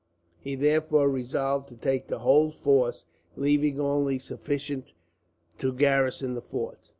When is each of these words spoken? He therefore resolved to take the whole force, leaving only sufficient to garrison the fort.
He 0.39 0.55
therefore 0.55 1.11
resolved 1.11 1.69
to 1.69 1.75
take 1.75 2.07
the 2.07 2.17
whole 2.17 2.49
force, 2.49 3.05
leaving 3.35 3.79
only 3.79 4.17
sufficient 4.17 4.95
to 5.59 5.71
garrison 5.71 6.33
the 6.33 6.41
fort. 6.41 6.89